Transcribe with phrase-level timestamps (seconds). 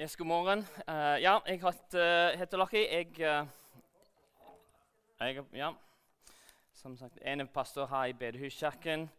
[0.00, 0.58] Yes, god morgen.
[0.88, 2.76] Uh, ja, jeg heter, heter Lucky.
[2.76, 3.46] Jeg, uh,
[5.20, 5.70] jeg Ja.
[6.74, 9.10] Som sagt, en pastor her i Bedehuskirken.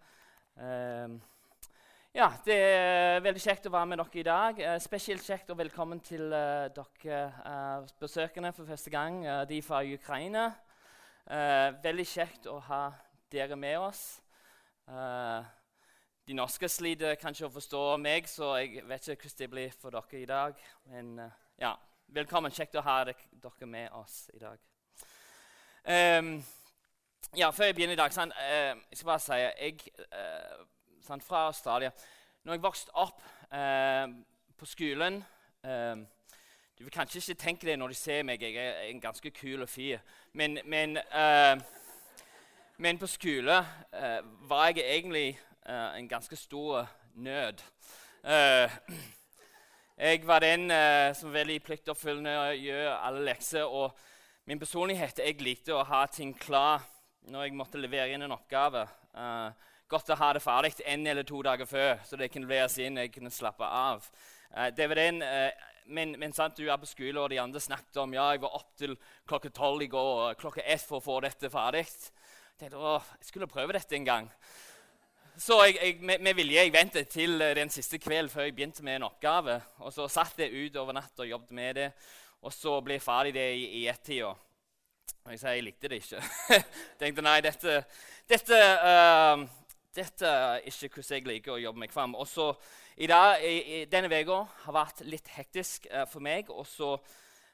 [0.58, 1.20] Uh,
[2.16, 4.60] ja, det er veldig kjekt å være med dere i dag.
[4.60, 9.84] Eh, spesielt kjekt og velkommen til eh, dere eh, besøkende for første gang, de fra
[9.86, 10.54] Ukraina.
[11.84, 12.92] veldig kjekt å ha
[13.32, 14.22] dere med oss.
[14.88, 15.46] Uh,
[16.28, 19.92] de norske sliter kanskje å forstå meg, så jeg vet ikke hvordan det blir for
[19.92, 20.62] dere i dag.
[20.88, 21.74] Men uh, ja,
[22.16, 22.54] velkommen.
[22.56, 24.62] Kjekt å ha dere med oss i dag.
[25.84, 26.38] Um,
[27.36, 29.84] ja, Før jeg begynner i dag, sånn, uh, jeg skal bare si jeg,
[30.16, 30.64] uh,
[31.04, 31.92] sånn, Fra Australia
[32.48, 33.20] Når jeg vokste opp
[34.58, 35.20] på skolen
[35.60, 39.68] Du vil kanskje ikke tenke det når du ser meg, jeg er en ganske kul
[39.68, 40.00] fyr.
[40.34, 40.98] Men, men,
[42.82, 43.60] men på skole
[44.50, 45.28] var jeg egentlig
[45.70, 47.62] uh, en ganske stor nød.
[48.24, 48.72] Uh,
[49.98, 53.64] jeg var den uh, som veldig pliktoppfyllende gjør alle lekser.
[53.64, 53.92] Og
[54.46, 56.84] min personlighet Jeg likte å ha ting klar
[57.32, 58.88] når jeg måtte levere inn en oppgave.
[59.88, 62.98] godt å ha det ferdig en eller to dager før, så det kunne leveres inn.
[62.98, 64.04] jeg kunne slappe av.
[64.76, 65.24] det var den,
[65.86, 68.58] men, men sant, du er på skole, og de andre snakket om ja, jeg var
[68.58, 68.98] opp til
[69.30, 71.86] klokka tolv i går klokka ett for å få dette ferdig.
[71.88, 74.30] Jeg tenkte, å, jeg skulle prøve dette en gang.
[75.38, 78.84] Så jeg, jeg, med, vilje jeg ventet til eh, den siste kvelden før jeg begynte
[78.86, 79.56] med en oppgave.
[79.82, 81.88] Og så satt jeg ut over natta og jobbet med det,
[82.46, 84.30] og så ble jeg ferdig det i, i ett-tida.
[85.24, 86.22] Og jeg sa jeg likte det ikke.
[87.02, 87.80] tenkte nei, dette,
[88.30, 89.42] dette, uh,
[89.96, 92.14] dette er ikke hvordan jeg liker å jobbe meg fram.
[92.14, 92.52] Og så
[93.02, 96.54] i dag, i, i, Denne uka har vært litt hektisk uh, for meg.
[96.54, 96.98] og så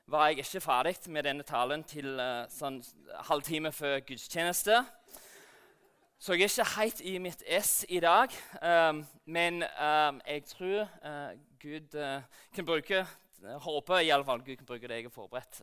[0.10, 2.82] var jeg ikke ferdig med denne talen til uh, sånn
[3.30, 4.84] halvtime før gudstjeneste.
[6.20, 8.34] Så jeg er ikke helt i mitt ess i dag,
[8.90, 11.30] um, men um, jeg tror uh,
[11.62, 13.06] Gud uh, kan bruke
[13.46, 15.62] uh, Håper i alle fall Gud kan bruke det jeg har forberedt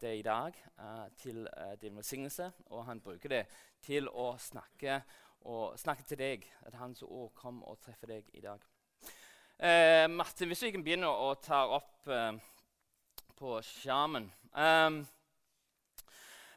[0.00, 0.52] det i dag,
[1.18, 1.48] til
[1.82, 2.50] din velsignelse.
[2.66, 3.40] Og han bruker det
[3.82, 5.00] til å snakke,
[5.76, 6.46] snakke til deg.
[6.66, 8.62] At hans òg kom og treffer deg i dag.
[10.14, 12.06] Martin, hvis vi kan begynne å ta opp
[13.38, 15.02] på skjermen um,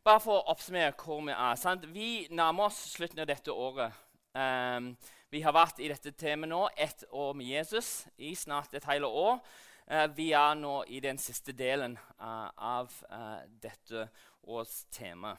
[0.03, 1.57] bare for å oppsummere hvor vi er.
[1.59, 1.85] Sant?
[1.93, 3.93] Vi nærmer oss slutten av dette året.
[4.33, 4.93] Um,
[5.31, 9.07] vi har vært i dette temaet nå ett år med Jesus i snart et hele
[9.07, 9.39] år.
[9.85, 14.07] Uh, vi er nå i den siste delen uh, av uh, dette
[14.41, 15.35] års tema.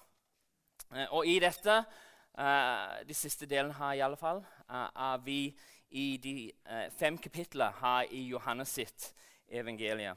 [1.11, 1.75] og i dette,
[3.09, 5.55] de siste delen her i alle fall, er vi
[5.91, 6.53] i de
[6.99, 9.07] fem kapitlene her i Johannes sitt
[9.49, 10.17] evangelium.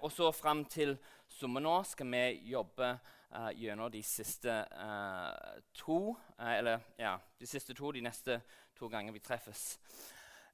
[0.00, 0.96] og så fram til
[1.36, 2.86] sommer nå skal vi jobbe
[3.36, 8.40] uh, gjennom de siste uh, to uh, Eller ja, de siste to, de neste
[8.76, 9.78] to ganger vi treffes.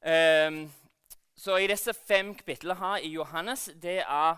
[0.03, 0.65] Um,
[1.37, 4.37] så i disse fem kapitlene her i Johannes, det er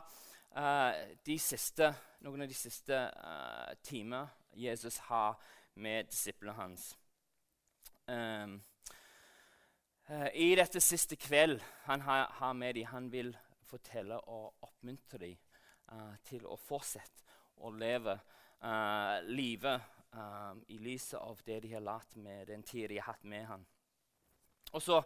[1.26, 1.88] de siste,
[2.22, 5.34] noen av de siste uh, timer Jesus har
[5.74, 6.84] med disiplene hans.
[8.06, 8.60] Um,
[10.30, 13.34] I dette siste kveld han har, har med dem, han vil
[13.66, 15.34] fortelle og oppmuntre dem
[15.92, 17.24] uh, til å fortsette
[17.64, 19.82] å leve uh, livet
[20.14, 23.46] um, i lyset av det de har lært med den tida de har hatt med
[23.48, 23.66] han.
[24.72, 25.00] Og så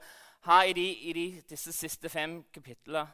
[0.46, 3.06] her i, de, i de, disse siste fem kapitlene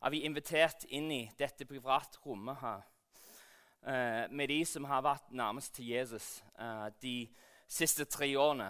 [0.00, 2.86] er vi invitert inn i dette privatrommet her.
[3.80, 6.42] Uh, med de som har vært nærmest til Jesus
[7.00, 7.14] de
[7.70, 8.66] siste tre årene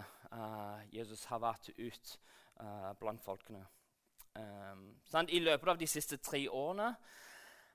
[0.93, 2.13] Jesus har vært ut
[3.01, 3.65] blant folkene.
[4.39, 4.95] Um,
[5.27, 6.93] I løpet av de siste tre årene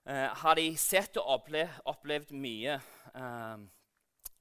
[0.05, 2.77] eh, har de sett og opplevd, opplevd mye.
[3.13, 3.65] Eh,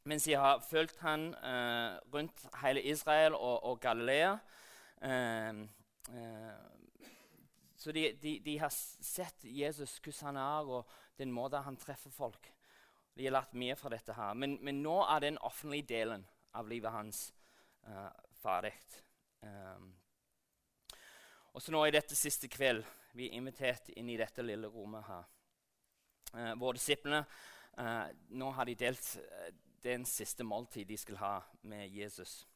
[0.04, 4.34] mens de har fulgt han eh, rundt hele Israel og, og Galilea.
[5.00, 5.62] Eh,
[6.12, 6.58] eh,
[7.76, 12.12] så de, de, de, har sett Jesus, hvordan han er, og den måten han treffer
[12.12, 12.50] folk.
[13.14, 14.12] De har lært mye fra dette.
[14.12, 14.34] her.
[14.34, 17.26] Men, men nå er den offentlige delen av livet hans
[17.86, 18.08] uh,
[18.42, 18.72] ferdig.
[21.52, 22.82] Og så nå i dette siste kveld
[23.14, 25.28] vi er invitert inn i dette lille rommet her
[26.36, 27.24] eh, våre disiplene
[27.78, 28.06] eh,
[28.38, 29.52] Nå har de delt eh,
[29.84, 31.34] den siste måltid de skal ha
[31.68, 32.46] med Jesus.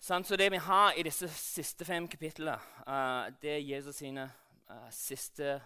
[0.00, 4.28] Sånn, så det vi har i disse siste fem kapitlene, eh, det er Jesus sine
[4.70, 5.58] uh, siste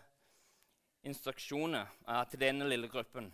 [1.04, 3.28] instruksjoner uh, til denne lille gruppen,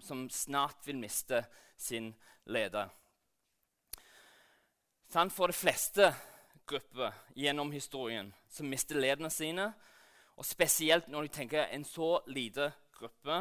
[0.00, 1.42] som snart vil miste
[1.76, 2.12] sin
[2.46, 2.88] leder.
[5.10, 6.12] Sånn, for de fleste
[6.66, 9.68] grupper gjennom historien som mister lederne sine,
[10.36, 13.38] og spesielt når du tenker en så lite gruppe,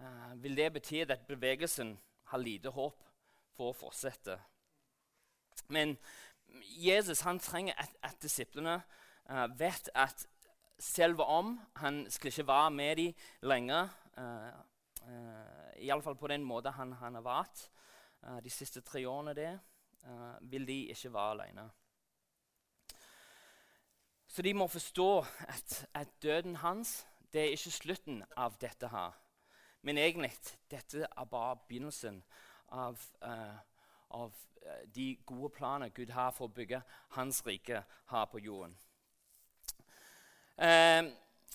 [0.00, 1.98] uh, vil det bety at bevegelsen
[2.32, 3.02] har lite håp
[3.56, 4.38] for å fortsette.
[5.68, 5.96] Men
[6.76, 8.80] Jesus han trenger at, at disiplene
[9.30, 10.26] uh, vet at
[10.78, 13.88] selv om han skulle ikke være med dem lenger,
[14.18, 14.52] uh,
[15.08, 17.64] uh, iallfall på den måten han, han har vært
[18.26, 19.52] uh, de siste tre årene, det,
[20.04, 21.68] uh, vil de ikke være alene.
[24.36, 29.14] Så de må forstå at, at døden hans det er ikke slutten av dette her.
[29.82, 30.28] Men egentlig
[30.70, 32.18] dette er bare begynnelsen
[32.68, 33.56] av, uh,
[34.10, 34.34] av
[34.66, 36.82] uh, de gode planer Gud har for å bygge
[37.16, 37.80] hans rike
[38.10, 38.76] her på jorden.
[40.60, 41.08] Uh,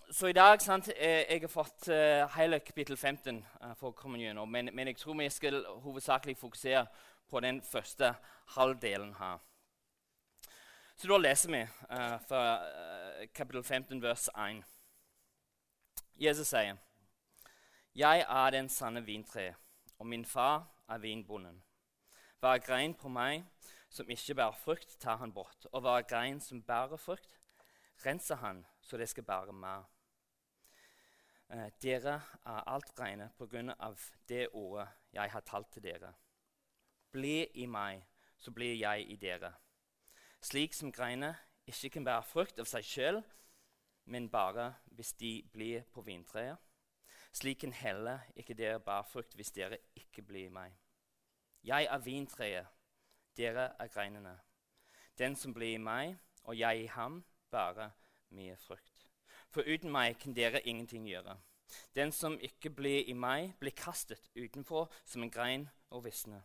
[0.09, 1.87] så i dag sant, Jeg har fått
[2.35, 3.45] hele kapittel 15
[3.75, 4.45] for å.
[4.45, 6.85] Men, men jeg tror vi skal hovedsakelig fokusere
[7.29, 8.15] på den første
[8.57, 9.37] halvdelen her.
[11.01, 11.59] Så da leser vi
[12.27, 12.41] fra
[13.33, 14.59] kapittel 15, vers 1.
[16.15, 16.77] Jesus sier,
[17.95, 19.55] 'Jeg er den sanne vintre,
[19.99, 21.63] og min far er vinbonden.'
[22.39, 23.47] Hver grein på meg
[23.89, 27.39] som ikke bærer frukt, tar han bort, og hver grein som bærer frukt,
[28.05, 29.83] renser han så det skal bære mer.
[31.49, 33.99] Uh, dere er alt reine på grunn av
[34.29, 36.13] det ordet jeg har talt til dere.
[37.11, 38.05] Bli i meg,
[38.37, 39.53] så blir jeg i dere.
[40.41, 41.35] Slik som greinene
[41.69, 43.19] ikke kan bære frukt av seg sjøl,
[44.09, 46.57] men bare hvis de blir på vintreet.
[47.31, 50.73] Slik kan heller ikke dere bære frukt hvis dere ikke blir meg.
[51.63, 52.67] Jeg er vintreet,
[53.37, 54.33] dere er greinene.
[55.17, 57.91] Den som blir i meg, og jeg i ham, bærer
[58.33, 59.05] mye frukt.
[59.51, 61.37] For uten meg kan dere ingenting gjøre.
[61.95, 66.41] Den som ikke blir i meg, blir kastet utenfor som en grein og visner.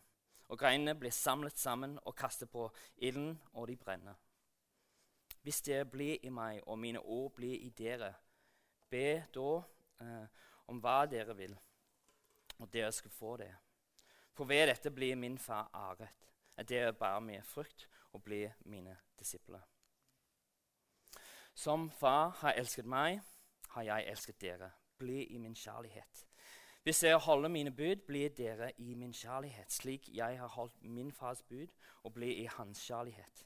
[0.47, 4.15] Og greinene blir samlet sammen og kastet på ilden, og de brenner.
[5.41, 8.13] Hvis dere blir i meg, og mine ord blir i dere,
[8.89, 9.49] be da
[10.01, 11.55] eh, om hva dere vil,
[12.59, 13.51] og dere skal få det.
[14.33, 16.27] For ved dette blir min far æret,
[16.57, 19.61] at dere bærer mye frukt og blir mine disipler.
[21.53, 23.21] Som far har elsket meg,
[23.69, 24.71] har jeg elsket dere.
[24.97, 26.26] Bli i min kjærlighet.
[26.87, 31.11] Hvis dere holder mine bud, blir dere i min kjærlighet, slik jeg har holdt min
[31.11, 31.67] fars bud
[32.03, 33.41] og blir i hans kjærlighet.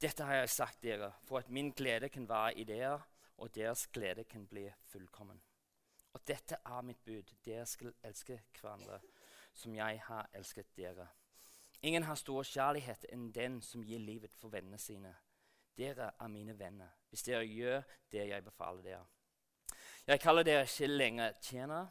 [0.00, 3.02] Dette har jeg sagt dere, for at min glede kan være i dere,
[3.36, 5.42] og deres glede kan bli fullkommen.
[6.12, 7.34] Og dette er mitt bud.
[7.44, 8.96] Dere skal elske hverandre
[9.52, 11.06] som jeg har elsket dere.
[11.82, 15.12] Ingen har stor kjærlighet enn den som gir livet for vennene sine.
[15.76, 19.04] Dere er mine venner hvis dere gjør det jeg befaler dere.
[20.06, 21.90] Jeg kaller dere ikke lenger tjenere,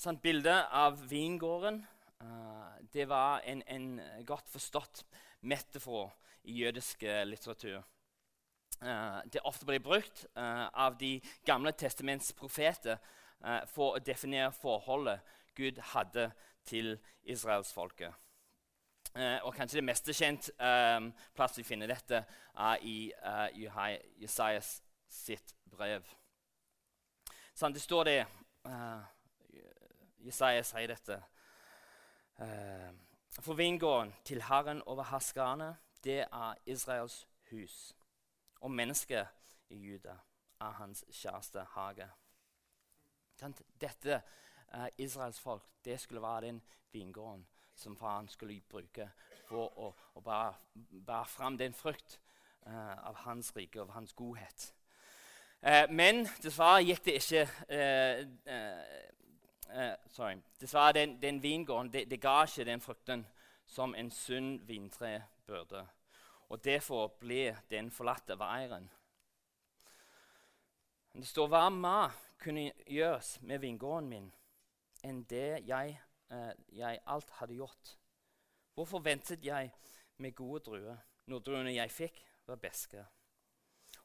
[0.00, 1.82] Sånn bilde av vingården
[2.24, 3.88] uh, det var en, en,
[4.24, 5.02] godt forstått
[5.44, 6.14] metafor
[6.48, 7.82] i jødisk litteratur.
[8.80, 12.96] Uh, det ofte blir brukt uh, av de gamle testaments profeter
[13.44, 15.20] uh, for å definere forholdet
[15.54, 16.30] Gud hadde
[16.64, 18.16] til israelsfolket.
[19.10, 22.22] Uh, og kanskje det meste kjent um, plass vi finner dette,
[22.56, 23.48] er i uh,
[24.22, 24.78] Jesajas
[25.10, 26.06] sitt brev.
[27.52, 28.20] Sånn, det står det
[30.24, 31.20] Jesaja sier dette.
[33.40, 37.96] For vingården til Herren over herskerne, det er Israels hus.
[38.60, 39.26] Og mennesket
[39.70, 40.16] i Juda
[40.60, 42.08] er hans kjæreste hage.
[43.80, 44.22] Dette
[44.74, 46.62] uh, Israels folk det skulle være den
[46.92, 49.08] vingården som faren skulle bruke
[49.48, 50.52] for å, å bære,
[51.06, 52.20] bære fram den frukt
[52.66, 54.74] uh, av hans rike, og hans godhet.
[55.62, 57.46] Uh, men dessverre gikk det ikke
[60.10, 60.40] Sorry.
[60.60, 63.26] Dessverre, den, den vingården det, det, ga ikke den frukten
[63.66, 65.84] som en sunn vintre burde.
[66.50, 68.88] Og derfor ble den forlatt av eieren.
[71.14, 74.28] Det står hva mer kunne gjøres med vingården min
[75.04, 75.94] enn det jeg,
[76.30, 77.94] eh, jeg alt hadde gjort.
[78.74, 79.72] Hvorfor ventet jeg
[80.16, 83.04] med gode druer når druene jeg fikk, var beske?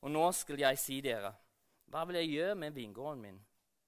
[0.02, 1.34] Og nå skal jeg si dere,
[1.92, 3.40] hva vil jeg gjøre med vingården min?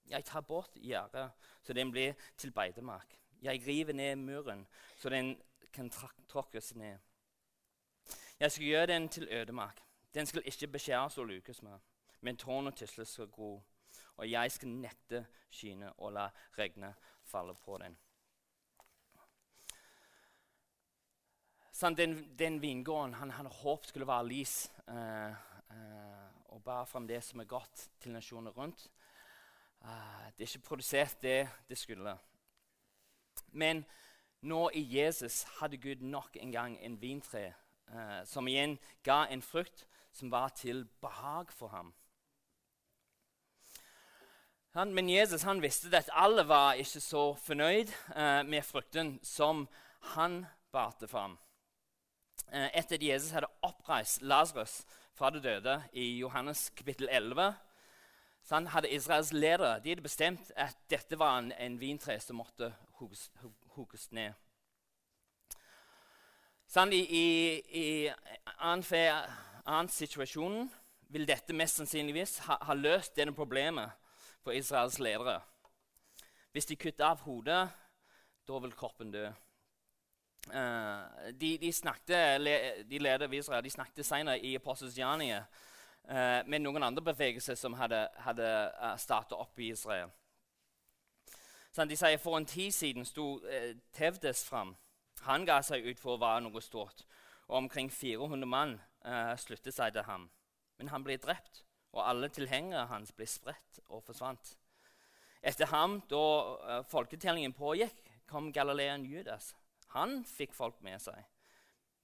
[0.08, 1.32] Jeg tar bort gjerdet,
[1.64, 3.18] så den blir til beitemark.
[3.42, 5.36] Jeg river ned muren, så den
[5.74, 5.90] kan
[6.30, 6.98] tråkkes ned.
[8.40, 9.82] Jeg skal gjøre den til ødemark.
[10.14, 11.80] Den skal ikke beskjæres og lukes med,
[12.22, 13.64] men tårn og tisler skal gro.
[14.18, 17.98] Og jeg skal nekte skyene og la regnet falle på den.
[21.78, 24.54] Sånn, den, den, vingården han hadde håpet skulle være lys
[24.90, 25.34] uh,
[26.50, 28.88] og bære fram det som er godt til nasjoner rundt.
[29.82, 32.18] Uh, det er ikke produsert det det skulle.
[33.52, 33.86] Men
[34.42, 37.54] nå i Jesus hadde Gud nok en gang en vintre
[37.94, 41.94] uh, som igjen ga en frukt som var til behag for ham.
[44.78, 49.66] Han, men Jesus han visste at alle var ikke så fornøyd uh, med frukten som
[50.14, 51.38] han barte fram.
[52.54, 54.84] Uh, etter at Jesus hadde oppreist Lasarus
[55.18, 57.56] fra det døde i Johannes kapittel 11,
[58.48, 62.40] så han hadde Israels ledere de hadde bestemt at dette var en, en vintre som
[62.40, 62.70] måtte
[63.76, 64.38] hugges ned.
[66.72, 67.26] Sånn, I i,
[67.80, 67.86] i
[68.60, 70.66] annen, situasjon
[71.12, 73.92] vil dette mest sannsynligvis ha, ha løst denne problemet
[74.44, 75.42] for Israels ledere.
[76.56, 77.66] Hvis de kutter av hodet,
[78.48, 79.28] da vil kroppen dø.
[80.48, 81.04] Uh,
[81.36, 82.48] de, de, snakket,
[82.88, 84.96] de ledere Israel de snakket senere i Apostels
[86.10, 88.48] uh, med noen andre bevegelser som hadde, hadde
[88.82, 90.10] uh, eh, opp i Israel.
[91.72, 94.76] Sånn, de sier For en tid siden sto eh, Tevdes fram.
[95.28, 97.04] Han ga seg ut for å være noe stort.
[97.48, 100.30] Og omkring 400 mann eh, sluttet seg til ham.
[100.78, 101.64] Men han ble drept
[101.98, 104.56] og alle tilhengere hans ble spredt og forsvant.
[105.42, 106.24] Etter ham, da
[106.78, 109.54] eh, folketellingen pågikk, kom galileeren Judas.
[109.96, 111.22] Han fikk folk med seg,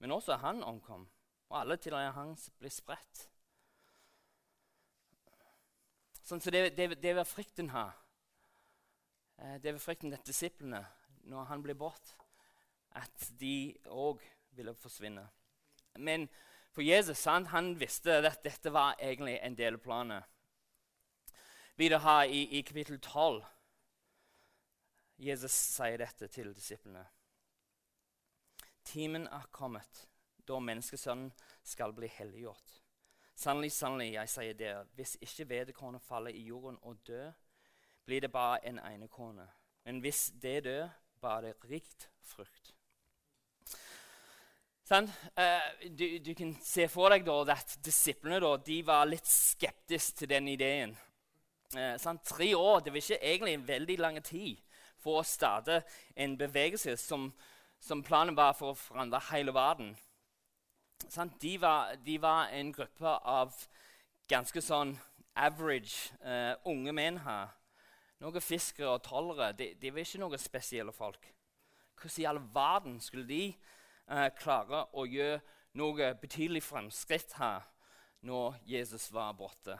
[0.00, 1.04] men også han omkom,
[1.50, 3.28] og alle tilhengerne hans ble spredt.
[6.24, 7.92] Sånn, så det, det, det var frykten her.
[9.36, 10.84] Uh, det var frykten til disiplene
[11.28, 12.14] når han ble bort,
[12.96, 14.22] at de òg
[14.56, 15.24] ville forsvinne.
[15.98, 16.28] Men
[16.74, 20.30] for Jesus han, han visste at dette var egentlig en del av planen.
[21.76, 23.42] Videre her i, i kapittel 12
[25.24, 27.04] Jesus sier dette til disiplene.
[28.84, 30.04] Timen er kommet
[30.48, 31.30] da menneskesønnen
[31.64, 32.83] skal bli helliggjort.
[33.36, 37.32] Sannelig, sannelig, jeg sier dere, hvis ikke vedkornet faller i jorden og dør,
[38.06, 39.46] blir det bare en enekorne.
[39.84, 40.88] Men hvis det dør,
[41.20, 42.74] bare det rikt frukt.
[44.84, 45.08] Sånn?
[45.32, 50.20] Uh, du, du, kan se for deg da, at disiplene da, de var litt skeptiske
[50.20, 50.92] til den ideen.
[51.72, 52.20] Uh, sånn?
[52.28, 54.60] Tre år det var ikke egentlig en veldig lang tid
[55.00, 55.80] for å starte
[56.14, 57.30] en bevegelse som,
[57.80, 59.94] som planen var for å forandre hele verden.
[61.40, 63.54] De, var, de, var, en gruppe av
[64.28, 64.94] ganske sånn
[65.36, 67.52] average uh, unge menn her.
[68.22, 69.52] Noen fiskere og tollere.
[69.58, 71.26] De, de var ikke noen spesielle folk.
[71.98, 75.40] Hvordan i all verden skulle de eh, klare å gjøre
[75.78, 77.64] noe betydelig fremskritt her
[78.24, 79.76] når Jesus var borte.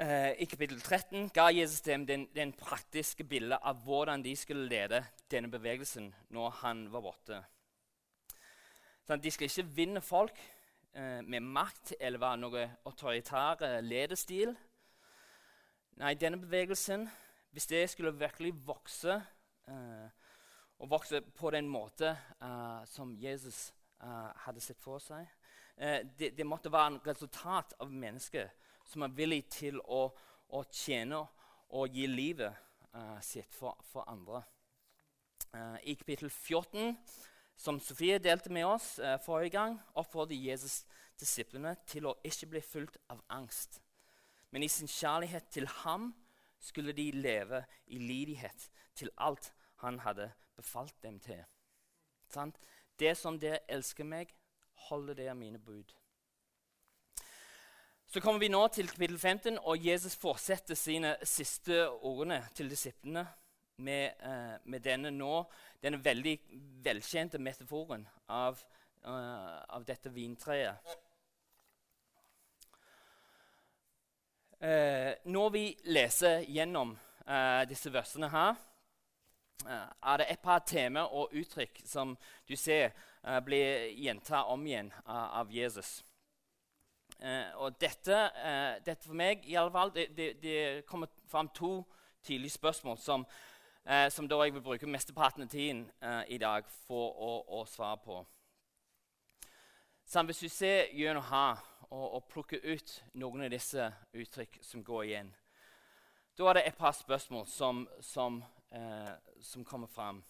[0.00, 4.68] Eh, I kapittel 13 ga Jesus dem den, den praktiske bildet av hvordan de skulle
[4.68, 7.42] lede denne bevegelsen når han var borte.
[9.10, 10.36] Sånn, de skal ikke vinne folk
[10.94, 14.52] eh, med makt eller være noe autoritær ledestil.
[15.98, 17.08] Nei, denne bevegelsen,
[17.50, 19.16] hvis det skulle virkelig vokse
[19.66, 20.28] eh,
[20.78, 25.26] og vokse på den måten uh, som Jesus hadde sett for seg.
[25.76, 28.46] Det, det, måtte være en resultat av mennesker
[28.88, 30.06] som er villig til å,
[30.56, 31.18] å tjene
[31.76, 34.40] og gi livet sitt for, for andre.
[35.84, 36.96] I kapittel 14,
[37.60, 38.94] som Sofie delte med oss
[39.26, 40.80] forrige gang, oppfordret Jesus
[41.20, 43.80] disiplene til å ikke bli fulgt av angst.
[44.50, 46.10] Men i sin kjærlighet til ham
[46.60, 47.62] skulle de leve
[47.92, 49.52] i lydighet til alt
[49.84, 51.40] han hadde befalt dem til.
[52.32, 52.56] Sant?
[52.98, 54.32] Det som dere elsker meg,
[54.88, 55.94] holder dere mine bud.
[58.10, 63.22] Så kommer vi nå til kapittel 15, og Jesus fortsetter sine siste ordene til disiplene
[63.80, 65.44] med, uh, med denne nå,
[65.82, 66.36] denne veldig
[66.84, 68.60] velkjente metaforen av,
[69.06, 70.96] uh, av dette vintreet.
[74.60, 76.98] Uh, når vi leser gjennom
[77.70, 78.56] disse versene her,
[79.66, 82.14] Eh, er det et par temaer og uttrykk som
[82.48, 82.94] du ser
[83.26, 86.04] uh, blir gjentatt om igjen av, av Jesus.
[87.60, 88.16] Og dette,
[88.80, 91.82] dette, for meg i alle fall, det, det, det kommer fram to
[92.24, 93.26] tydelige spørsmål som,
[94.12, 95.86] som da jeg vil bruke mesteparten av tiden
[96.28, 98.18] i dag for å, å svare på.
[100.04, 101.58] Så hvis du ser gjennom her
[101.88, 105.32] og, og plukker ut noen av disse uttrykk som går igjen,
[106.38, 110.22] da er det et par spørsmål som, som eh, som kommer fram.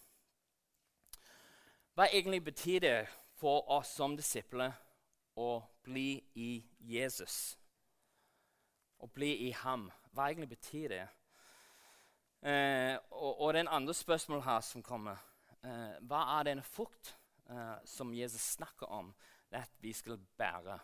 [1.93, 3.07] Hva egentlig betyr det
[3.39, 4.73] for oss som disipler
[5.35, 7.57] å bli i Jesus?
[8.97, 9.89] Å bli i ham.
[10.13, 11.07] Hva egentlig betyr det?
[12.41, 15.19] Eh, og, og den andre spørsmålet her som kommer,
[15.63, 17.13] eh, hva er denne frukt
[17.49, 19.13] eh, som Jesus snakker om
[19.51, 20.79] at vi skal bære?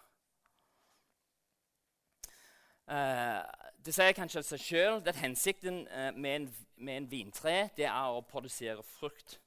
[2.87, 3.43] Uh,
[3.83, 6.45] det sier kanskje seg sjøl at hensikten uh, med, en,
[6.77, 9.41] med, en, vintre det er å produsere frukt.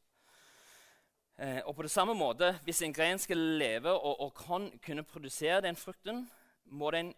[1.41, 5.07] Uh, og på det samme måte, Hvis en gren skal leve og, og kan kunne
[5.09, 6.27] produsere den frukten,
[6.65, 7.15] må den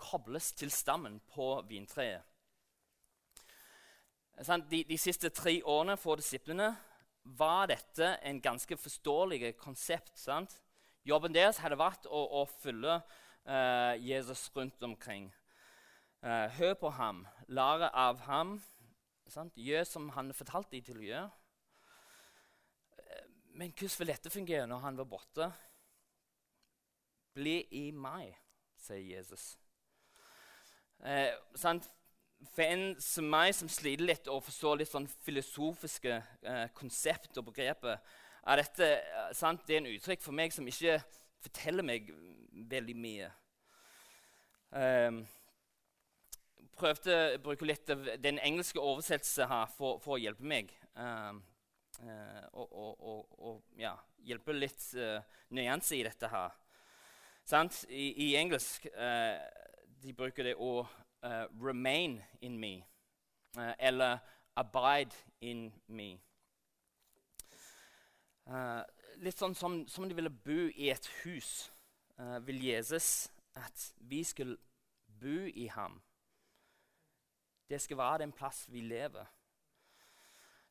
[0.00, 2.22] kobles til stammen på vintreet.
[4.38, 6.70] De, de, siste tre årene for disiplene
[7.38, 10.14] var dette en ganske forståelig konsept.
[10.18, 10.60] Sant?
[11.04, 13.00] Jobben deres hadde vært å, å følge
[14.04, 15.30] Jesus rundt omkring.
[16.18, 18.56] Uh, hør på ham, lære av ham.
[19.30, 19.54] Sant?
[19.54, 21.28] Gjør som han fortalte dem til å gjøre.
[22.98, 23.28] Uh,
[23.60, 25.46] men hvordan vil dette fungere når han var borte?
[27.38, 28.34] Bli i meg,
[28.82, 29.52] sier Jesus.
[30.98, 31.30] Uh,
[32.54, 36.20] For en som meg, som sliter litt og forstår litt sånn filosofiske
[36.78, 37.98] konsept og begreper,
[38.48, 38.86] er dette
[39.36, 39.64] sant?
[39.66, 41.00] Det er en uttrykk for meg som ikke
[41.42, 42.08] forteller meg
[42.70, 43.28] veldig mye.
[44.70, 45.22] Um,
[46.78, 50.72] prøvde å bruke litt av den engelske oversettelsen her for, for, å hjelpe meg.
[50.94, 51.40] Um,
[52.02, 53.94] uh, og, og, og, ja,
[54.28, 55.18] hjelpe litt uh,
[55.56, 56.56] nyanse i dette her.
[57.88, 58.84] I, I, engelsk
[60.02, 60.82] de bruker det å
[61.22, 62.84] 'remain in me'
[63.78, 64.18] eller
[64.56, 66.20] 'abide in me'.
[69.18, 71.72] litt sånn som, som de ville bo i et hus,
[72.46, 74.56] vil Jesus at vi skulle
[75.20, 76.02] bo i ham.
[77.70, 79.26] Det skal være den plass vi lever.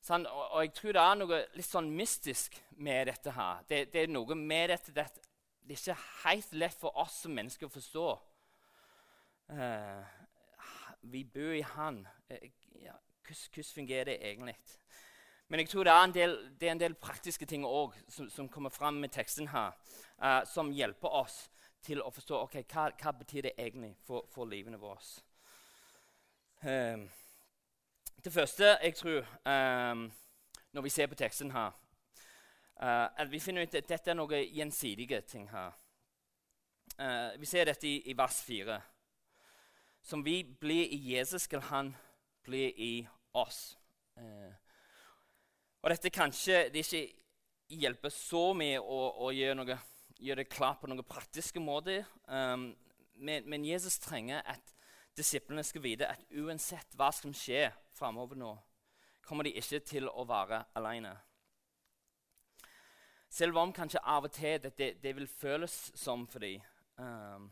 [0.02, 3.64] Sånn, og, og, jeg tror det er noe litt sånn mystisk med dette her.
[3.70, 5.24] Det, det er noe med dette, dette,
[5.68, 8.06] Det er ikke helt lett for oss som mennesker å forstå.
[9.52, 10.04] Uh,
[11.12, 12.02] vi bor i Han.
[12.32, 12.50] Uh,
[12.84, 12.96] ja,
[13.28, 14.56] hvordan, fungerer det egentlig?
[15.48, 18.50] Men jeg tror det er en del, er en del praktiske ting òg som, som,
[18.50, 19.72] kommer fram med teksten her,
[20.20, 21.46] uh, som hjelper oss
[21.88, 25.00] til å forstå okay, hva, hva betyr det egentlig for, for livene våre.
[26.62, 27.08] Um,
[28.26, 30.08] det første jeg tror um,
[30.74, 31.72] når vi ser på teksten her,
[32.82, 35.78] uh, at vi finner ut at dette er noen gjensidige ting her.
[36.98, 38.82] Uh, vi ser dette i, i, vers 4.
[40.08, 41.96] Som vi blir i Jesus, skal han
[42.44, 43.78] bli i oss.
[44.16, 44.54] Eh,
[45.84, 47.02] og dette kanskje det ikke
[47.76, 49.78] hjelper så mye å, å gjøre, noe,
[50.16, 52.70] gjøre, det klart på noen praktiske måter, um,
[53.20, 54.72] men, men Jesus trenger at
[55.18, 58.56] disiplene skal vite at uansett hva som skjer framover nå,
[59.28, 61.18] kommer de ikke til å være alene.
[63.28, 66.64] Selv om kanskje av og til det, det vil føles som for dem.
[66.96, 67.52] Um,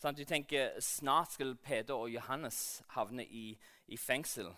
[0.00, 3.52] sånn du tenker Snart skal Peder og Johannes havne i,
[3.86, 4.48] i fengsel.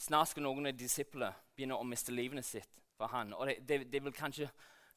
[0.00, 3.34] Snart skal noen av disiplene begynne å miste livene sitt for han.
[3.36, 4.50] Og det, det, det vil kanskje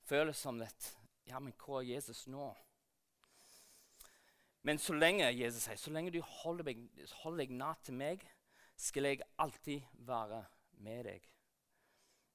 [0.09, 0.91] føles som at
[1.23, 2.49] Ja, men hvor er Jesus nå?
[4.63, 6.81] Men så lenge Jesus sier, så lenge du holder deg,
[7.21, 8.25] holder deg nær til meg,
[8.79, 10.41] skal jeg alltid være
[10.83, 11.27] med deg.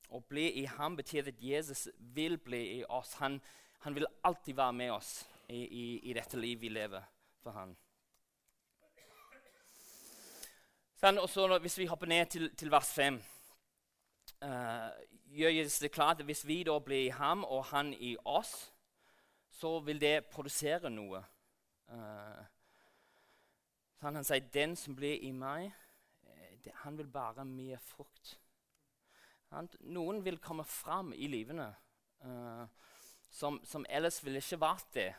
[0.09, 3.15] Å bli i ham betyr at Jesus vil bli i oss.
[3.21, 3.41] Han,
[3.85, 5.13] han vil alltid være med oss
[5.49, 7.05] i, i, i dette livet vi lever
[7.43, 7.77] for han.
[10.99, 13.21] Sånn, og Hvis vi hopper ned til, til vers 5
[14.43, 14.91] uh,
[15.31, 18.73] gjøres gjør det klart at hvis vi da blir i ham og han i oss,
[19.51, 21.23] så vil det produsere noe.
[21.89, 22.43] Uh,
[24.03, 25.73] han, han sier 'den som blir i meg,
[26.27, 28.37] eh, det, han vil bære mye frukt'.
[29.81, 31.75] Noen vil komme fram i livene
[32.25, 32.67] uh,
[33.31, 35.15] som, som, ellers ville ikke vært det.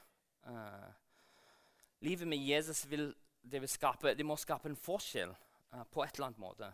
[0.47, 0.91] Uh,
[2.05, 3.09] livet med Jesus vil,
[3.41, 5.35] det vil skape, det må skape en forskjell
[5.91, 6.67] på et eller annet måte.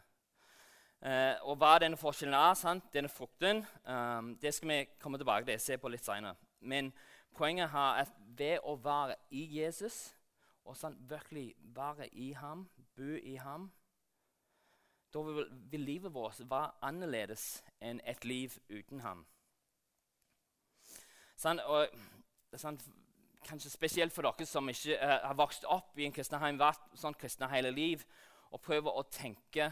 [1.44, 2.86] og hva denne forskjellen er, sant?
[2.94, 6.38] denne frukten, um, det skal vi komme tilbake til se på litt senere.
[6.60, 6.94] Men
[7.36, 10.14] Poenget her er at ved å være i Jesus
[10.66, 12.64] og sant, virkelig være i ham,
[12.96, 13.68] bo i ham,
[15.14, 17.44] da vil, vil livet vårt være annerledes
[17.84, 19.26] enn et liv uten ham.
[21.36, 21.92] Sånn, og,
[22.56, 22.80] sånn,
[23.46, 26.84] kanskje spesielt for dere som ikke uh, har vokst opp i en kristen heim, vært
[26.98, 28.06] sånn kristne hele liv,
[28.52, 29.72] og prøver å tenke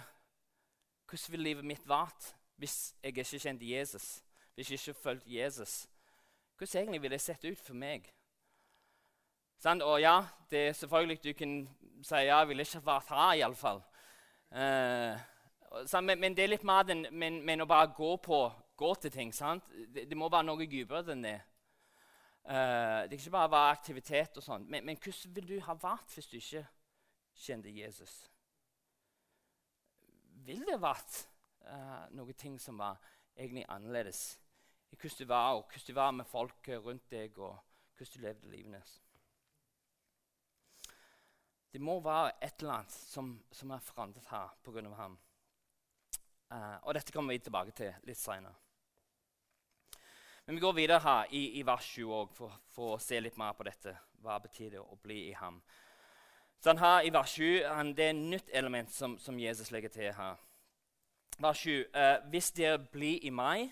[1.10, 4.08] hvordan vil livet mitt vært hvis jeg ikke kjente Jesus,
[4.56, 5.84] hvis jeg ikke fulgte Jesus?
[6.58, 8.08] Hvordan egentlig ville det sett ut for meg?
[9.64, 10.18] Sånn, og ja,
[10.52, 11.54] det er selvfølgelig du kan
[12.04, 13.80] si ja, jeg ville ikke vært her iallfall.
[14.54, 15.16] Uh,
[15.88, 18.44] sånn, men, men det er litt mer enn å bare gå, på,
[18.80, 19.32] gå til ting.
[19.34, 19.66] sant?
[19.88, 21.38] Det, det, må være noe dypere enn det.
[22.44, 24.68] Uh, det kan ikke bare være aktivitet og sånn.
[24.68, 26.66] Men, men, hvordan vil du ha vært hvis du ikke
[27.46, 28.16] kjente Jesus?
[30.44, 31.22] Vil det vært
[31.70, 33.00] uh, noen ting som var
[33.38, 34.34] egentlig annerledes?
[34.94, 37.58] i hvordan du var, og hvordan du var med folk rundt deg, og
[37.98, 38.82] hvordan du levde livene.
[41.74, 44.84] Det må være et eller annet som, som er forandret her pga.
[44.96, 45.18] ham.
[46.52, 48.54] Uh, og dette kommer vi tilbake til litt seinere.
[50.46, 53.38] Men vi går videre her i, i vers 7 også, for, for, å se litt
[53.40, 53.96] mer på dette.
[54.24, 55.62] Hva betyr det å bli i ham?
[56.64, 59.90] Så her i vers 7 han, Det er et nytt element som, som, Jesus legger
[59.90, 60.36] til her.
[61.40, 61.72] Vers 7.
[61.72, 63.72] Uh, eh, hvis dere blir i meg,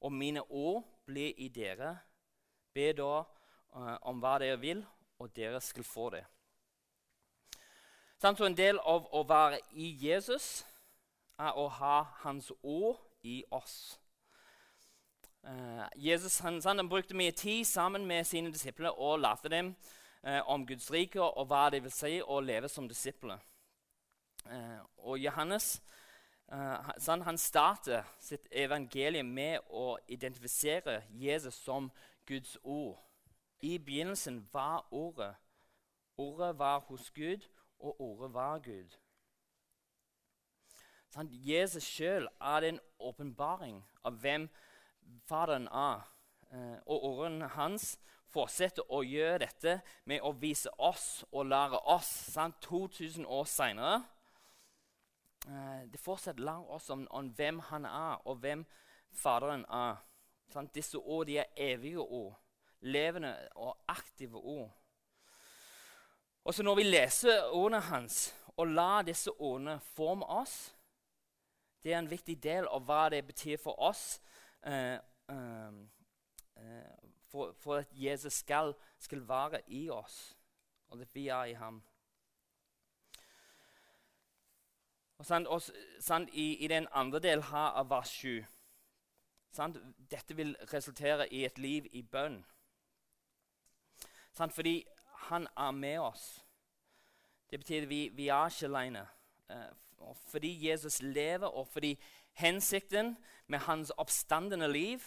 [0.00, 1.96] og mine ord blir i dere,
[2.74, 4.84] be da eh, om hva dere vil,
[5.18, 6.24] og dere skal få det.
[8.20, 10.64] Så en del av å være i Jesus
[11.38, 13.98] er å ha hans ord i oss.
[15.46, 19.76] Uh, Jesus han, han, brukte mye tid sammen med sine disipler og lærte dem
[20.26, 23.38] uh, om Guds rike og hva det vil si å leve som disipler.
[24.46, 25.82] Uh, og Johannes
[26.46, 31.88] han, han starter sitt evangelium med å identifisere Jesus som
[32.22, 33.00] Guds ord.
[33.66, 35.32] I begynnelsen var Ordet.
[36.16, 37.48] Ordet var hos Gud,
[37.82, 38.94] og Ordet var Gud.
[41.10, 44.72] Sånn, Jesus sjøl er en åpenbaring av hvem Faderen er.
[46.52, 47.96] Eh, og ordene hans
[48.30, 52.60] fortsetter å gjøre dette med å vise oss og lære oss sant?
[52.62, 54.02] 2000 år seinere.
[55.46, 58.66] Eh, det fortsetter å lære oss om, om, hvem han er, og hvem
[59.16, 60.02] Faderen er.
[60.52, 60.74] Sant?
[60.74, 62.34] Disse ord er evige ord.
[62.80, 64.70] Levende og aktive ord.
[66.44, 70.74] Og så Når vi leser ordene hans og lar disse ordene forme oss,
[71.82, 74.20] det er en viktig del av hva det betyr for oss
[77.28, 80.36] for, for, at Jesus skal, skal være i oss,
[80.88, 81.82] og at vi er i ham.
[85.18, 85.62] Og, sant, og
[86.00, 88.44] sant, i, i, den andre delen her av vers 7
[89.56, 89.78] sant,
[90.10, 92.44] Dette vil resultere i et liv i bønn.
[94.36, 94.84] fordi
[95.28, 96.44] han er med oss.
[97.50, 99.06] Det betyr at vi, vi er ikke alene.
[99.48, 101.98] Uh, fordi Jesus lever, og fordi
[102.40, 103.14] hensikten
[103.46, 105.04] med hans oppstandende liv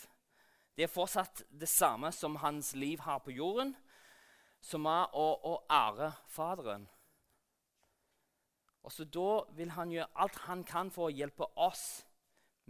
[0.79, 3.73] det er fortsatt det samme som hans liv har på jorden,
[4.63, 6.85] som er å, å ære Faderen.
[8.87, 12.05] Og så Da vil han gjøre alt han kan for å hjelpe oss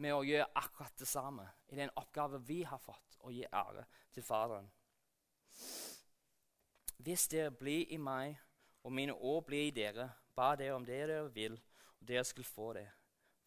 [0.02, 3.86] med å gjøre akkurat det samme i den oppgave vi har fått, å gi ære
[4.10, 4.72] til Faderen.
[6.98, 8.40] Hvis dere blir i meg,
[8.82, 11.62] og mine ord blir i dere, ba dere om det dere vil,
[12.00, 12.90] og dere skal få det.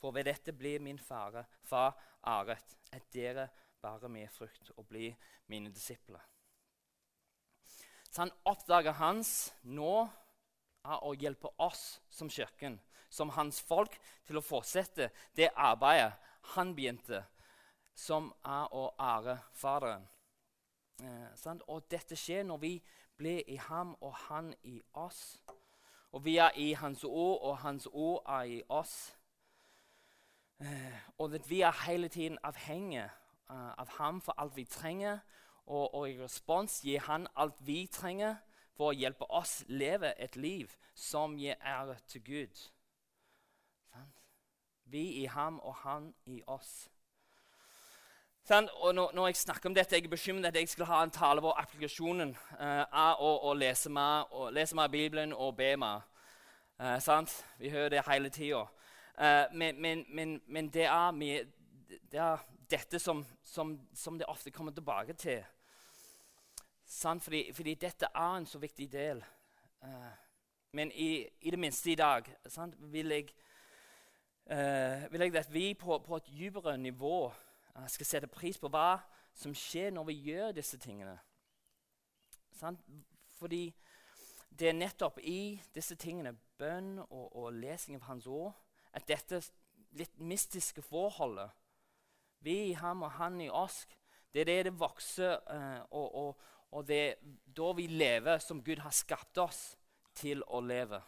[0.02, 1.94] For ved dette blir min fare, far
[2.26, 3.46] æret, at dere
[3.82, 5.14] bærer med frukt og blir
[5.46, 6.20] mine disipler.
[8.10, 10.08] Så han oppdager hans nå
[10.84, 13.94] er å hjelpe oss som kirken, som hans folk,
[14.26, 16.18] til å fortsette det arbeidet
[16.56, 17.22] han begynte,
[17.94, 20.08] som er å ære Faderen.
[21.02, 22.74] Eh, og dette skjer når vi
[23.16, 25.38] blir i ham og han i oss.
[26.12, 29.14] Og vi er i hans ord, og hans ord er i oss.
[30.62, 33.10] Eh, og at vi er hele tiden avhengige
[33.50, 35.18] uh, av ham for alt vi trenger.
[35.66, 38.34] Og, og, i respons gir han alt vi trenger
[38.76, 42.62] for å hjelpe oss leve et liv som gir ære til Gud.
[44.84, 46.90] Vi i ham og han i oss.
[48.50, 51.40] Og når, jeg snakker om dette, jeg er bekymret at jeg skal ha en tale
[51.40, 53.90] hvor applikasjonen uh, er å, å lese,
[54.74, 56.02] meg Bibelen og be mer.
[56.78, 57.26] Uh,
[57.58, 58.66] Vi hører det hele tida.
[59.22, 61.44] Uh, men, men, men, men, det er, mye,
[62.12, 65.44] det er dette som, som, som, det ofte kommer tilbake til.
[66.86, 69.22] Fordi, fordi dette er en så viktig del.
[69.82, 70.10] Uh,
[70.72, 73.28] men i, i, det minste i dag sant, vil, jeg,
[74.50, 77.32] uh, vil jeg at vi på, på et dypere nivå
[77.88, 78.98] skal sette pris på hva
[79.34, 81.14] som skjer når vi gjør disse tingene.
[82.58, 82.82] Sant?
[83.38, 83.68] Fordi
[84.58, 88.52] det er nettopp i disse tingene, bønn og, og lesing av Hans ord,
[88.92, 89.40] at dette
[89.96, 91.50] litt mystiske forholdet
[92.40, 93.84] Vi i ham og han i oss,
[94.34, 96.40] det er det det vokser, uh, og, og,
[96.72, 97.14] og, det er
[97.46, 99.60] da vi lever som Gud har skapt oss
[100.18, 100.98] til å leve.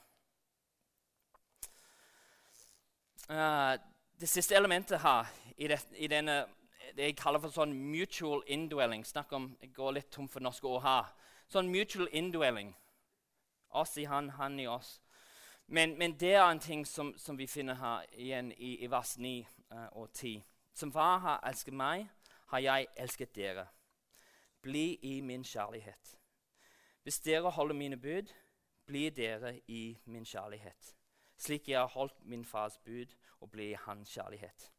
[3.26, 3.74] Uh,
[4.20, 6.44] det siste elementet her i, det, i denne
[6.94, 10.68] det jeg kaller for sånn mutual indwelling Snakk om, Jeg går litt tom for norske
[10.68, 11.10] ord her.
[11.50, 12.74] Sånn mutual indwelling.
[13.74, 15.00] Oss i han, han i oss.
[15.66, 19.16] Men, men, det er en ting som, som vi finner her igjen i, i vers
[19.18, 20.44] 9 uh, eh, og 10.
[20.74, 22.08] Som far har elsket meg,
[22.52, 23.66] har jeg elsket dere.
[24.62, 26.18] Bli i min kjærlighet.
[27.02, 28.32] Hvis dere holder mine bud,
[28.86, 30.94] blir dere i min kjærlighet.
[31.38, 34.70] Slik jeg har holdt min fars bud og blir i hans kjærlighet.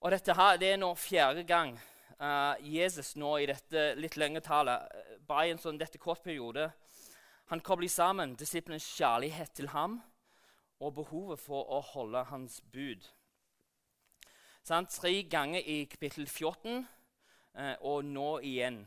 [0.00, 1.78] Og dette her, Det er nå fjerde gang
[2.18, 4.88] uh, Jesus nå i dette litt lengre tallet,
[5.26, 6.70] bare i en sånn dette kort periode,
[7.50, 10.00] Han kobler sammen disiplenes kjærlighet til ham
[10.80, 13.04] og behovet for å holde hans bud.
[14.62, 16.84] Sånn, tre ganger i kapittel 14,
[17.54, 18.84] eh, og nå igjen.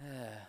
[0.00, 0.40] Eh,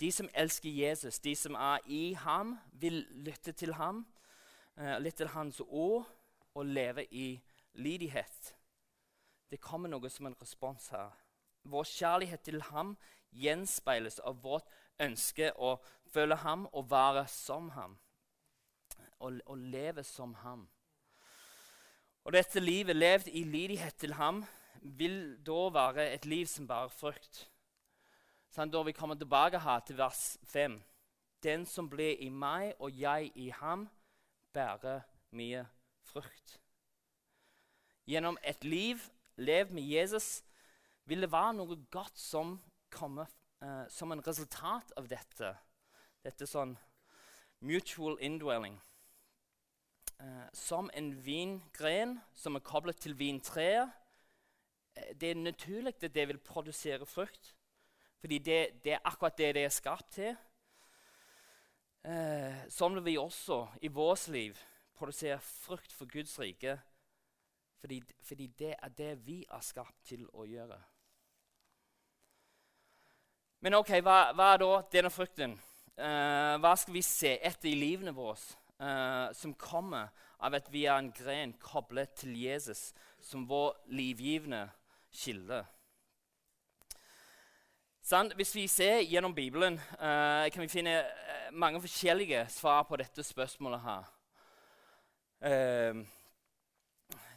[0.00, 4.04] de som elsker Jesus, de som er i ham, vil lytte til ham,
[4.76, 6.04] eh, lytte til hans ord
[6.54, 7.40] og leve i
[7.74, 8.54] lydighet.
[9.50, 11.10] Det kommer noe som en respons her.
[11.64, 12.96] Vår kjærlighet til ham
[13.42, 14.68] gjenspeiles av vårt
[15.02, 15.76] ønske å
[16.12, 17.98] føle ham og være som ham.
[19.20, 20.66] Og leve som ham.
[22.26, 24.42] Og dette livet, levd i lydighet til ham,
[24.82, 27.46] vil da være et liv som bærer frukt.
[28.50, 30.78] Sånn, da vi kommer tilbake her til vers 5.
[31.44, 33.86] Den som blir i meg og jeg i ham,
[34.54, 35.04] bærer
[35.36, 35.66] mye
[36.06, 36.56] frukt.
[38.06, 39.02] Gjennom et liv
[39.36, 40.40] levd med Jesus
[41.06, 42.56] vil det være noe godt som
[42.96, 43.28] kommer
[43.62, 45.52] uh, som en resultat av dette.
[46.24, 46.74] Dette sånn
[47.60, 48.80] mutual indwelling.
[50.16, 53.92] Uh, som en vingren som er koblet til vintreet.
[54.96, 57.52] Uh, det er naturlig at det vil produsere frukt.
[58.20, 60.36] Fordi det, det, er akkurat det det er skapt til.
[62.06, 64.58] Eh, sånn vil vi også i vårt liv
[64.94, 66.76] produsere frukt for Guds rike.
[67.82, 70.78] Fordi, fordi det er det vi er skapt til å gjøre.
[73.64, 75.54] Men ok, hva, hva er da denne frukten?
[75.96, 80.10] Uh, hva skal vi se etter i livene våre uh, som kommer
[80.44, 82.90] av at vi er en gren koblet til Jesus
[83.24, 84.66] som vår livgivende
[85.08, 85.62] kilde?
[88.04, 90.98] Sånn, hvis vi ser gjennom Bibelen, uh, kan vi finne
[91.56, 94.12] mange forskjellige svar på dette spørsmålet her.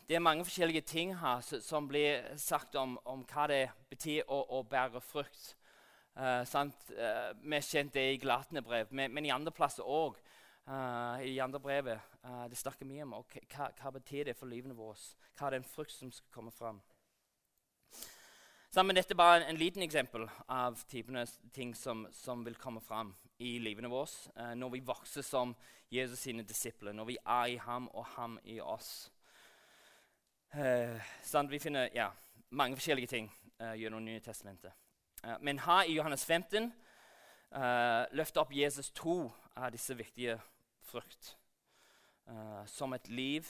[0.10, 3.60] Det er mange forskjellige ting her som blir sagt om, om hva det
[3.91, 5.53] betyr å, å bære frukt.
[6.19, 6.43] Uh,
[7.41, 10.19] vi har kjent det i Glatene-brev, men, men, i andre plasser òg.
[11.25, 12.12] I andre brevet.
[12.51, 14.99] det snakker mye om hva, hva betyr det for livene våre.
[15.34, 16.77] Hva er den frukt som skal komme fram.
[18.69, 21.23] Sammen, dette er bare en, en, liten eksempel av typene
[21.55, 25.55] ting som, som vil komme fram i livene våre eh, når vi vokser som
[25.89, 29.10] Jesus sine disipler, når vi er i ham og ham i oss.
[30.53, 31.01] Eh,
[31.49, 32.12] vi finner ja,
[32.51, 34.88] mange forskjellige ting eh, gjennom Nye testamentet.
[35.23, 36.73] Eh, men her i Johannes 15
[37.55, 40.39] uh, løfter opp Jesus to av disse viktige
[40.82, 41.36] frukt.
[42.29, 43.47] Uh, som et liv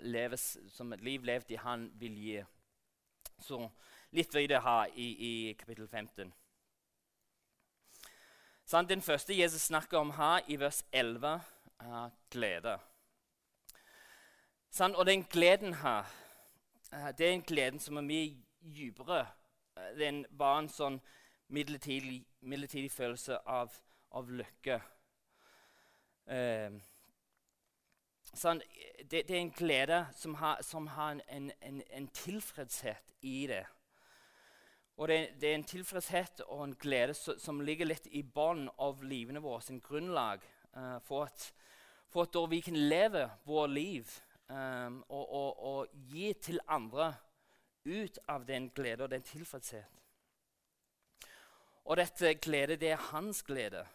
[0.00, 2.42] leves, som et liv levd i Han vil gi.
[3.38, 3.60] Så
[4.10, 6.32] litt videre her i, i kapittel 15.
[8.66, 11.40] Sånn, den første Jesus snakker om her i vers 11,
[11.76, 12.78] er glede.
[14.72, 16.08] Sånn, og den gleden her
[16.92, 19.45] uh, det er en gleden som er mye dypere uh,
[19.96, 21.00] det er bare en sånn
[21.52, 23.74] midlertidig, midlertidig følelse av,
[24.16, 24.80] av lykke.
[26.26, 26.76] Eh,
[28.32, 28.62] sånn,
[29.04, 33.64] det, det, er en glede som har, som har en, en, en, tilfredshet i det.
[34.96, 38.66] Og det, det, er en tilfredshet og en glede som, som ligger litt i bånn
[38.82, 41.50] av livene våre, sin grunnlag eh, for, at,
[42.12, 44.08] for at vi kan leve vårt liv
[44.48, 47.12] eh, og, og, og, gi til andre
[47.86, 49.86] ut av den glede og den tilfredshet.
[51.86, 53.86] Og dette glede, det er hans glede.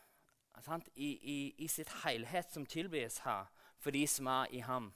[0.95, 3.49] I, i, I sitt helhet som tilbys her
[3.81, 4.91] for de som er i ham.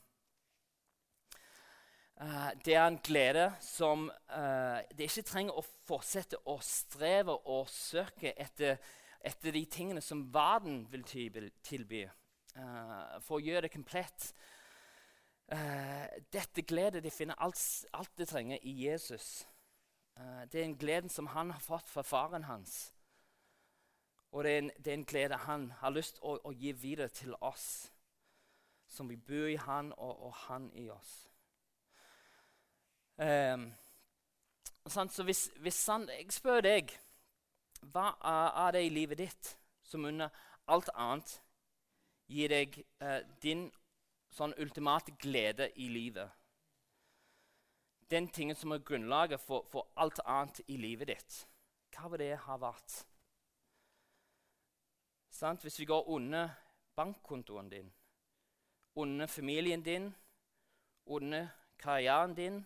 [2.22, 7.68] Uh, det er en glede som uh, det ikke trenger å fortsette å streve og
[7.68, 8.78] søke etter,
[9.20, 12.06] etter de tingene som verden vil tilby,
[12.56, 14.30] uh, for å gjøre det komplett.
[16.34, 17.60] Dette gledet de finner alt,
[17.94, 19.48] alt, de trenger i Jesus.
[20.52, 22.96] det er en glede som han har fått fra faren hans.
[24.32, 26.72] Og det er en, det er en glede han har lyst til å, å gi
[26.72, 27.92] videre til oss
[28.88, 31.14] som vi bor i Han og, og Han i oss.
[33.18, 33.74] Um,
[34.88, 36.92] så hvis, hvis han, Jeg spør deg
[37.94, 40.30] hva er, det i livet ditt som under
[40.68, 41.42] alt annet
[42.28, 43.70] gir deg uh, din
[44.36, 46.30] sånn ultimate glede i livet?
[48.12, 51.42] Den tingen som er grunnlaget for, for alt annet i livet ditt.
[51.96, 53.02] Hva vil det ha vært?
[55.34, 55.64] Sant?
[55.66, 56.52] Hvis vi går under
[56.96, 57.90] bankkontoen din
[58.96, 60.16] under familien din,
[61.06, 62.66] under karrieren din,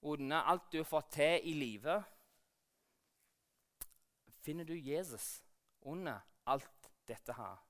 [0.00, 2.04] under alt du har fått til i livet,
[4.44, 5.42] finner du Jesus
[5.80, 7.63] under alt dette her.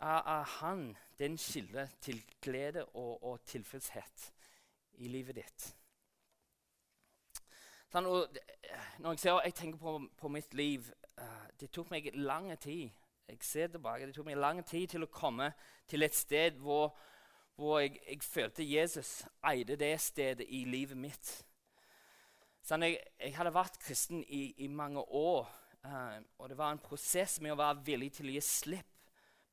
[0.00, 4.32] Er, er han den kilde til glede og, og tilfredshet
[4.92, 5.66] i livet ditt?
[7.90, 10.86] Sånn, når jeg, ser, jeg tenker på, på mitt liv
[11.18, 12.88] uh, Det tok meg lang tid
[13.30, 15.52] jeg ser tilbake, det tok meg lang tid til å komme
[15.86, 16.96] til et sted hvor,
[17.54, 21.30] hvor jeg, jeg, følte Jesus eide det stedet i livet mitt.
[22.66, 25.46] Sånn, jeg, jeg, hadde vært kristen i, i mange år,
[25.84, 28.99] uh, og det var en prosess med å være villig til å gi slipp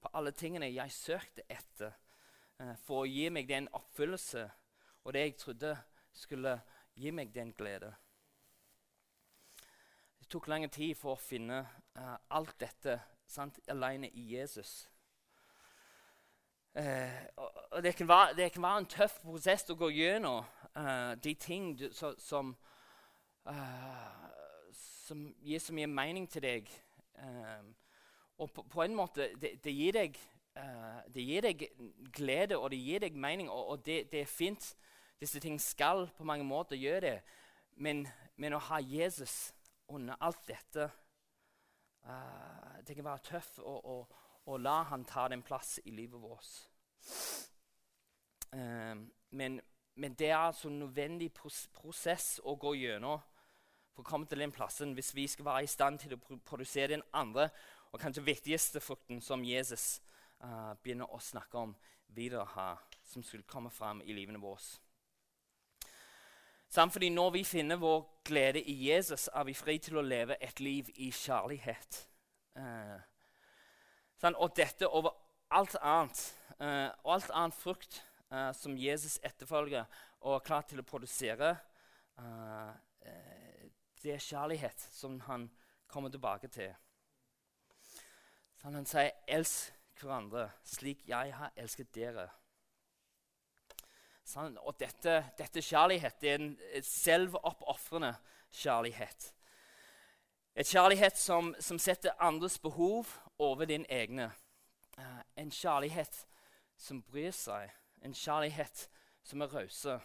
[0.02, 1.94] på alle tingene jeg søkte etter,
[2.62, 4.50] uh, for å gi meg den oppfyllelse
[5.08, 5.78] og det jeg trodde
[6.12, 6.60] skulle
[6.96, 7.94] gi meg den glede.
[10.20, 11.62] Det tok lang tid for å finne
[11.96, 14.90] uh, alt dette sant, alene i Jesus.
[16.76, 17.24] Uh,
[17.72, 20.44] og det kan, være, det kan, være, en tøff prosess å gå gjennom
[20.76, 22.52] uh, de ting du, så, som,
[25.08, 26.74] som gir så mye mening til deg.
[28.38, 30.17] Og på, på, en måte det, det, gir deg,
[31.13, 31.63] det, gir deg,
[32.13, 34.76] glede, og det gir deg mening, og, og det, det er fint.
[35.17, 37.15] Disse ting skal på mange måter gjøre det.
[37.82, 38.06] Men,
[38.38, 39.54] men å ha Jesus
[39.93, 40.89] under alt dette
[42.06, 46.52] uh, Det kan være tøft å, la han ta den plass i livet vårt.
[48.54, 49.60] Uh, men,
[49.95, 53.19] men, det er altså en nødvendig prosess å gå gjennom
[53.93, 56.93] for å komme til den plassen hvis vi skal være i stand til å produsere
[56.93, 57.50] den andre
[57.98, 59.98] og kanskje viktigste frukten som Jesus
[60.46, 61.72] uh, begynner å snakke om
[62.14, 64.62] videre her, som skulle komme fram i livene våre.
[66.70, 70.38] Samt fordi når vi finner vår glede i Jesus, er vi fri til å leve
[70.44, 72.04] et liv i kjærlighet.
[72.60, 73.02] Uh,
[74.22, 75.18] sånn, og dette over
[75.58, 76.22] alt annet,
[76.62, 79.90] uh, alt annet frukt uh, som Jesus etterfølger
[80.22, 81.56] og er klar til å produsere,
[84.02, 85.44] det er kjærlighet som han
[85.88, 86.72] kommer tilbake til.
[88.58, 92.30] Sånn, han sier 'elsk hverandre slik jeg har elsket dere'.
[94.28, 98.15] Sånn, og dette, dette kjærlighet det er en selvoppofrende
[98.52, 99.34] kjærlighet.
[100.56, 104.32] Et kjærlighet som, som, setter andres behov over din egne.
[104.98, 106.26] Uh, en kjærlighet
[106.78, 107.70] som bryr seg.
[108.02, 108.89] En kjærlighet
[109.24, 110.00] som er rause.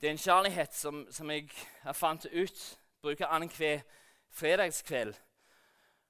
[0.00, 1.50] Det er en kjærlighet som, som jeg
[1.92, 3.82] fant ut bruker annenhver
[4.30, 5.18] fredagskveld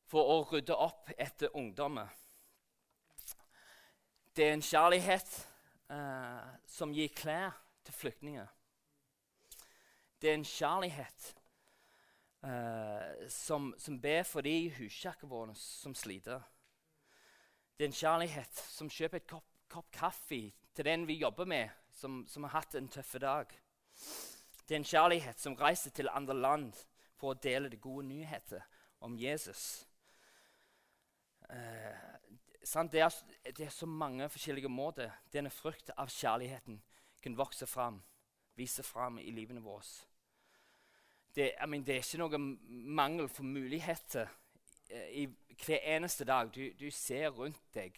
[0.09, 2.09] for å rydde opp etter ungdommer.
[4.37, 5.33] Det er en kjærlighet
[5.91, 8.47] eh, som gir klær til flyktninger.
[10.19, 11.27] Det er en kjærlighet
[12.47, 16.43] eh, som, som, ber for de hussjakkene våre som sliter.
[17.77, 20.41] Det er en kjærlighet som kjøper et kopp, kopp kaffe
[20.75, 23.53] til den vi jobber med, som, som har hatt en tøff dag.
[24.69, 26.73] Det er en kjærlighet som reiser til andre land
[27.19, 28.63] for å dele de gode nyheter
[29.03, 29.88] om Jesus.
[31.51, 32.19] Eh,
[32.93, 36.83] det er, det, er, så mange forskjellige måter denne frukt av kjærligheten
[37.23, 38.03] kan vokse fram,
[38.55, 39.87] vise fram i livene våre.
[41.35, 42.39] Det, I mean, det er ikke noe
[42.99, 44.29] mangel for muligheter
[44.91, 45.27] eh, i
[45.65, 47.97] hver eneste dag du, du ser rundt deg,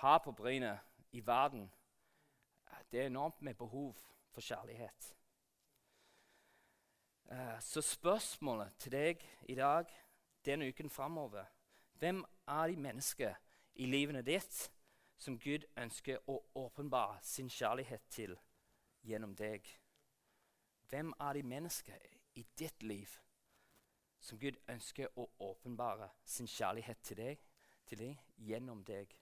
[0.00, 0.78] har på brynet
[1.12, 1.68] i verden.
[2.90, 3.96] Det er enormt med behov
[4.30, 5.12] for kjærlighet.
[7.26, 9.90] Uh, så spørsmålet til deg i dag
[10.46, 11.48] denne uken framover
[11.98, 13.34] Hvem er de mennesker
[13.76, 14.70] i livene ditt
[15.18, 18.36] som Gud ønsker å åpenbare sin kjærlighet til
[19.06, 19.66] gjennom deg.
[20.90, 23.10] Hvem er de mennesker i ditt liv
[24.20, 27.46] som Gud ønsker å åpenbare sin kjærlighet til deg,
[27.86, 29.12] til deg gjennom deg?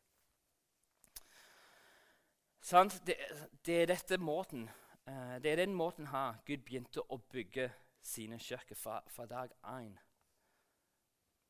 [2.65, 2.97] Sant?
[3.07, 3.19] Det,
[3.67, 4.69] det, er dette måten,
[5.09, 7.69] uh, det er den måten her Gud begynte å bygge
[8.05, 9.99] sine kirker fra, fra dag én.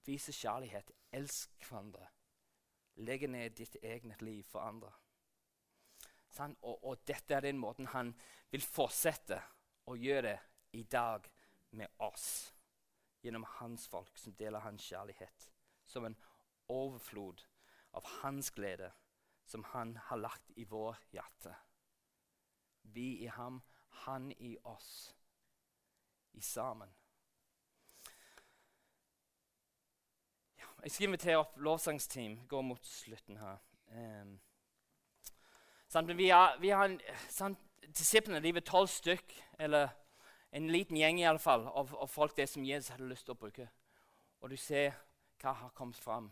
[0.05, 2.09] Vise kjærlighet, elsk hverandre
[2.97, 4.93] legge ned ditt eget liv for andre.
[6.35, 6.55] Sånn?
[6.63, 8.13] Og, og, dette er den måten han
[8.53, 9.41] vil fortsette
[9.91, 10.39] å gjøre det
[10.79, 11.27] i dag
[11.79, 12.53] med oss.
[13.23, 15.49] Gjennom hans folk som deler hans kjærlighet.
[15.87, 16.17] Som en
[16.73, 17.45] overflod
[17.95, 18.91] av hans glede
[19.47, 21.55] som han har lagt i vår hjerte.
[22.95, 23.61] Vi i ham,
[24.05, 25.15] han i oss.
[26.33, 26.91] I sammen.
[30.85, 32.35] Jeg skal invitere opp lovsangsteam.
[32.49, 33.57] Går mot slutten her.
[33.89, 34.35] Um,
[35.89, 36.99] sant, vi har, vi har en,
[37.33, 37.61] sant,
[37.95, 39.89] Disiplene de var tolv stykk, eller
[40.53, 43.37] en liten gjeng i alle fall, av, av, folk det som Jesus hadde lyst til
[43.37, 43.67] å bruke.
[44.41, 44.97] Og du ser
[45.43, 46.31] hva har kommet fram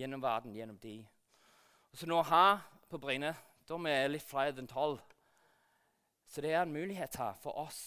[0.00, 0.96] gjennom verden, gjennom de.
[1.92, 3.34] Og så nå her på Bryne
[3.68, 5.00] da er vi litt flere enn tolv.
[6.26, 7.82] Så det er en mulighet her for oss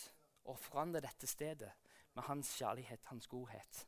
[0.45, 1.73] å forandre dette stedet
[2.13, 3.85] med hans kjærlighet, hans godhet.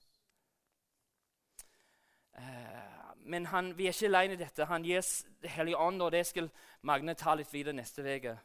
[2.37, 4.65] Eh, men han, vi er ikke alene i dette.
[4.65, 5.03] Han gir
[5.43, 6.49] Hellige Ånd, og det skal
[6.87, 8.37] Magne ta litt videre neste uke.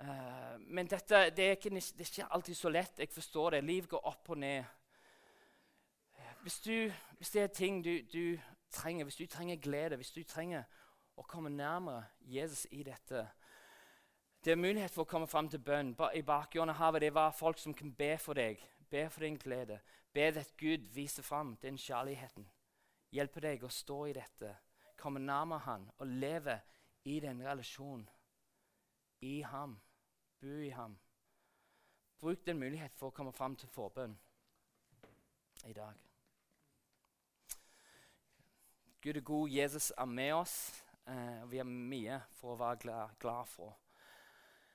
[0.00, 2.98] Uh, men dette, det, er ikke, det er ikke alltid så lett.
[2.98, 3.64] Jeg forstår det.
[3.64, 4.64] Liv går opp og ned.
[6.42, 8.38] Hvis, du, hvis det er ting du, du,
[8.72, 10.64] trenger, hvis du trenger glede, hvis du trenger
[11.16, 13.26] å komme nærmere Jesus i dette
[14.40, 15.92] Det er mulighet for å komme fram til bønn.
[16.14, 18.56] I bakgrunnen har vi det var folk som kan be for deg,
[18.90, 19.80] be for din glede.
[20.14, 22.48] Be at Gud viser fram den kjærligheten.
[23.10, 24.54] Hjelpe deg å stå i dette,
[25.00, 26.60] komme nærmere Han og leve
[27.04, 28.08] i den relasjonen.
[29.20, 29.80] I ham,
[30.40, 30.96] bo i ham.
[32.20, 34.14] Bruk den mulighet for å komme fram til forbønn
[35.68, 35.98] i dag.
[39.00, 40.56] Gud er god, Jesus er med oss.
[41.06, 43.76] Eh, vi har mye for å være glad, glad, for.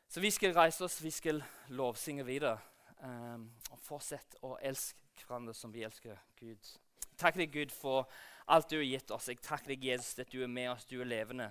[0.10, 2.58] Så vi skal reise oss, vi skal lovsynge videre.
[2.98, 3.38] Eh,
[3.72, 6.74] og fortsette å elske hverandre som vi elsker Gud.
[7.18, 8.10] Takk deg, Gud, for
[8.48, 9.30] alt du har gitt oss.
[9.30, 11.50] Jeg takker deg, Jesus, at du er med oss, du er levende.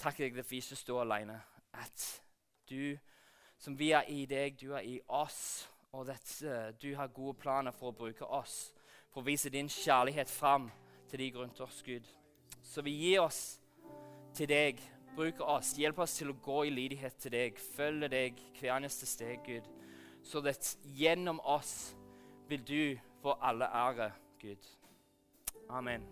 [0.00, 1.40] Takk deg at vi ikke står alene.
[1.72, 2.06] At
[2.70, 2.96] du,
[3.58, 5.68] som vi er i deg, du er i oss.
[5.92, 8.72] Og at uh, du har gode planer for å bruke oss,
[9.12, 10.70] for å vise din kjærlighet fram
[11.10, 12.06] til de rundt oss, Gud.
[12.64, 13.60] Så vi gir oss
[14.34, 14.80] til deg.
[15.12, 15.74] Bruk oss.
[15.76, 17.58] Hjelp oss til å gå i lydighet til deg.
[17.76, 19.68] Følge deg hver eneste steg, Gud.
[20.24, 21.92] Så at gjennom oss
[22.48, 22.84] vil du
[23.20, 24.70] få alle ære, Gud.
[25.70, 26.02] Amen.